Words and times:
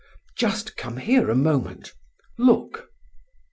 Just 0.35 0.77
come 0.77 0.97
here 0.97 1.29
a 1.29 1.35
moment; 1.35 1.93
look!" 2.35 2.89